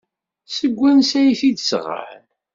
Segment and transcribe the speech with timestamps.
[0.55, 2.21] Seg wansi ay t-id-sɣan?